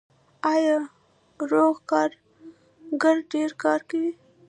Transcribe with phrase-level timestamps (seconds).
[0.53, 0.75] آیا
[1.51, 4.11] روغ کارګر ډیر کار کوي؟